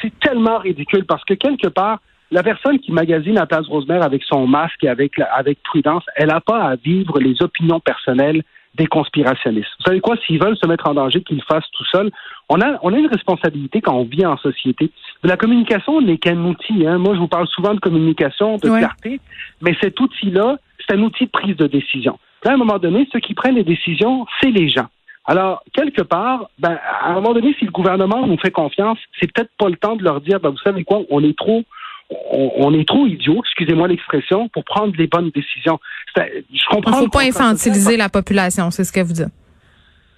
C'est 0.00 0.18
tellement 0.20 0.58
ridicule 0.58 1.04
parce 1.04 1.24
que 1.24 1.34
quelque 1.34 1.68
part, 1.68 2.00
la 2.30 2.42
personne 2.42 2.78
qui 2.78 2.92
magasine 2.92 3.34
la 3.34 3.46
place 3.46 3.66
Rosemère 3.66 4.02
avec 4.02 4.22
son 4.24 4.46
masque 4.46 4.82
et 4.82 4.88
avec, 4.88 5.12
avec 5.34 5.62
prudence, 5.62 6.04
elle 6.16 6.28
n'a 6.28 6.40
pas 6.40 6.62
à 6.64 6.76
vivre 6.76 7.20
les 7.20 7.40
opinions 7.42 7.80
personnelles 7.80 8.42
des 8.74 8.86
conspirationnistes. 8.86 9.70
Vous 9.78 9.84
savez 9.86 10.00
quoi? 10.00 10.16
S'ils 10.26 10.38
veulent 10.38 10.56
se 10.56 10.66
mettre 10.66 10.88
en 10.88 10.94
danger, 10.94 11.22
qu'ils 11.22 11.38
le 11.38 11.42
fassent 11.48 11.70
tout 11.72 11.84
seuls. 11.90 12.10
On 12.48 12.60
a, 12.60 12.78
on 12.82 12.92
a 12.92 12.98
une 12.98 13.06
responsabilité 13.06 13.80
quand 13.80 13.94
on 13.94 14.04
vit 14.04 14.26
en 14.26 14.36
société. 14.36 14.90
La 15.22 15.36
communication 15.36 16.00
n'est 16.00 16.18
qu'un 16.18 16.44
outil. 16.44 16.86
Hein. 16.86 16.98
Moi, 16.98 17.14
je 17.14 17.20
vous 17.20 17.28
parle 17.28 17.48
souvent 17.48 17.74
de 17.74 17.80
communication, 17.80 18.56
de 18.56 18.68
clarté, 18.68 19.20
mais 19.62 19.74
cet 19.80 19.98
outil-là, 19.98 20.58
c'est 20.86 20.94
un 20.94 21.02
outil 21.02 21.24
de 21.24 21.30
prise 21.30 21.56
de 21.56 21.66
décision. 21.66 22.18
à 22.44 22.52
un 22.52 22.56
moment 22.56 22.78
donné, 22.78 23.08
ceux 23.12 23.20
qui 23.20 23.34
prennent 23.34 23.56
les 23.56 23.64
décisions, 23.64 24.26
c'est 24.40 24.50
les 24.50 24.68
gens. 24.68 24.88
Alors, 25.26 25.62
quelque 25.72 26.02
part, 26.02 26.50
ben, 26.58 26.78
à 27.00 27.10
un 27.10 27.14
moment 27.14 27.34
donné, 27.34 27.54
si 27.58 27.64
le 27.64 27.72
gouvernement 27.72 28.26
nous 28.26 28.38
fait 28.38 28.52
confiance, 28.52 28.98
c'est 29.18 29.30
peut-être 29.32 29.50
pas 29.58 29.68
le 29.68 29.76
temps 29.76 29.96
de 29.96 30.04
leur 30.04 30.20
dire, 30.20 30.38
ben, 30.38 30.50
vous 30.50 30.58
savez 30.58 30.84
quoi, 30.84 31.00
on 31.10 31.22
est 31.24 31.36
trop, 31.36 31.64
on, 32.30 32.72
est 32.72 32.86
trop 32.86 33.06
idiot, 33.06 33.42
excusez-moi 33.44 33.88
l'expression, 33.88 34.48
pour 34.48 34.64
prendre 34.64 34.94
les 34.96 35.08
bonnes 35.08 35.30
décisions. 35.30 35.80
Je 36.16 36.22
comprends. 36.70 36.92
Il 36.92 36.96
ne 36.96 37.04
faut 37.04 37.10
pas 37.10 37.24
infantiliser 37.24 37.96
la 37.96 38.08
population, 38.08 38.70
c'est 38.70 38.84
ce 38.84 38.92
que 38.92 39.00
vous 39.00 39.14
dites. 39.14 39.32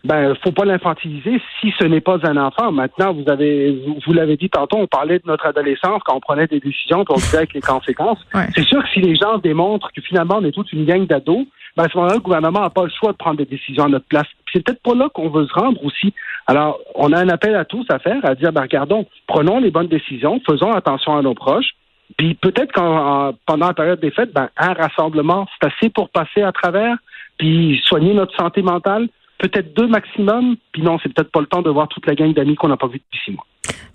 Ben, 0.05 0.35
faut 0.45 0.52
pas 0.52 0.64
l'infantiliser 0.64 1.40
si 1.61 1.73
ce 1.78 1.85
n'est 1.85 2.00
pas 2.00 2.19
un 2.23 2.37
enfant. 2.37 2.71
Maintenant, 2.71 3.12
vous 3.12 3.28
avez, 3.28 3.83
vous, 4.07 4.12
l'avez 4.12 4.37
dit 4.37 4.49
tantôt, 4.49 4.76
on 4.78 4.87
parlait 4.87 5.19
de 5.19 5.26
notre 5.26 5.47
adolescence 5.47 6.02
quand 6.05 6.14
on 6.14 6.21
prenait 6.21 6.47
des 6.47 6.61
décisions, 6.61 7.05
qu'on 7.05 7.17
disait 7.17 7.38
avec 7.38 7.52
les 7.52 7.61
conséquences. 7.61 8.25
C'est 8.55 8.62
sûr 8.62 8.83
que 8.83 8.88
si 8.90 9.00
les 9.00 9.17
gens 9.17 9.38
démontrent 9.38 9.90
que 9.93 10.00
finalement 10.00 10.37
on 10.38 10.45
est 10.45 10.52
toute 10.52 10.73
une 10.73 10.85
gang 10.85 11.05
d'ados, 11.07 11.47
ben 11.76 11.85
à 11.85 11.88
ce 11.88 11.97
moment-là, 11.97 12.14
le 12.14 12.21
gouvernement 12.21 12.61
n'a 12.61 12.71
pas 12.71 12.85
le 12.85 12.90
choix 12.90 13.12
de 13.12 13.17
prendre 13.17 13.38
des 13.38 13.45
décisions 13.45 13.85
à 13.85 13.88
notre 13.88 14.07
place. 14.07 14.26
C'est 14.52 14.64
peut-être 14.64 14.83
pas 14.83 14.95
là 14.95 15.09
qu'on 15.12 15.31
veut 15.31 15.47
se 15.47 15.52
rendre 15.52 15.85
aussi. 15.85 16.14
Alors, 16.47 16.78
on 16.95 17.12
a 17.12 17.19
un 17.19 17.28
appel 17.28 17.55
à 17.55 17.64
tous 17.64 17.87
à 17.90 17.99
faire, 17.99 18.25
à 18.25 18.35
dire, 18.35 18.52
ben, 18.52 18.62
regardons, 18.62 19.05
prenons 19.26 19.59
les 19.59 19.71
bonnes 19.71 19.88
décisions, 19.88 20.40
faisons 20.49 20.73
attention 20.73 21.17
à 21.17 21.23
nos 21.23 21.35
proches. 21.35 21.75
Puis 22.17 22.35
peut-être 22.35 22.73
qu'en 22.73 23.35
pendant 23.47 23.67
la 23.67 23.75
période 23.75 24.00
des 24.00 24.11
fêtes, 24.11 24.33
ben, 24.33 24.49
un 24.57 24.73
rassemblement, 24.73 25.47
c'est 25.61 25.69
assez 25.69 25.90
pour 25.90 26.09
passer 26.09 26.43
à 26.43 26.52
travers, 26.52 26.97
puis 27.37 27.81
soigner 27.85 28.14
notre 28.14 28.35
santé 28.37 28.62
mentale. 28.62 29.09
Peut-être 29.38 29.75
deux 29.75 29.87
maximum, 29.87 30.57
puis 30.73 30.83
non, 30.83 30.99
c'est 31.02 31.12
peut-être 31.12 31.30
pas 31.30 31.40
le 31.40 31.47
temps 31.47 31.62
de 31.62 31.71
voir 31.71 31.88
toute 31.88 32.07
la 32.07 32.14
gang 32.14 32.33
d'amis 32.35 32.57
qu'on 32.57 32.68
n'a 32.68 32.76
pas 32.76 32.88
vu 32.88 32.99
depuis 32.99 33.21
six 33.25 33.33
mois. 33.33 33.47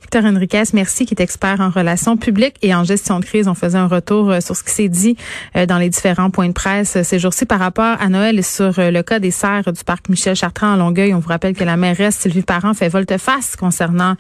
Victor 0.02 0.26
Enriquez, 0.26 0.64
merci, 0.74 1.06
qui 1.06 1.14
est 1.14 1.22
expert 1.22 1.60
en 1.60 1.70
relations 1.70 2.18
publiques 2.18 2.58
et 2.62 2.76
en 2.76 2.84
gestion 2.84 3.20
de 3.20 3.26
crise. 3.26 3.48
On 3.48 3.56
faisait 3.56 3.78
un 3.78 3.88
retour 3.88 4.30
euh, 4.30 4.40
sur 4.42 4.56
ce 4.56 4.64
qui 4.64 4.72
s'est 4.72 4.90
dit 4.90 5.18
euh, 5.56 5.66
dans 5.66 5.78
les 5.78 5.90
différents 5.90 6.30
points 6.30 6.48
de 6.48 6.54
presse 6.54 6.98
euh, 6.98 7.04
ces 7.04 7.20
jours-ci 7.20 7.46
par 7.46 7.60
rapport 7.60 7.98
à 8.00 8.10
Noël 8.10 8.38
et 8.38 8.44
sur 8.44 8.74
le 8.78 9.02
cas 9.02 9.20
des 9.20 9.32
serres 9.32 9.72
du 9.72 9.84
parc 9.84 10.10
Michel 10.10 10.36
Chartrand 10.36 10.74
en 10.74 10.76
Longueuil. 10.76 11.14
On 11.14 11.20
vous 11.20 11.30
rappelle 11.30 11.56
que 11.56 11.64
la 11.64 11.78
mairesse 11.78 12.16
Sylvie 12.16 12.44
Parent 12.44 12.74
fait 12.74 12.90
volte-face 12.90 13.56
concernant 13.56 14.16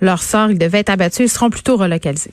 leur 0.00 0.22
sort. 0.22 0.50
Ils 0.50 0.58
devaient 0.58 0.80
être 0.80 0.90
abattus. 0.90 1.20
Ils 1.20 1.34
seront 1.34 1.50
plutôt 1.50 1.76
relocalisés. 1.76 2.32